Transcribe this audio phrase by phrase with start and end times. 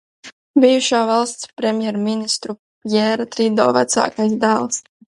[0.63, 4.87] Bijušā valsts premjerministra Pjēra Trido vecākais dēls.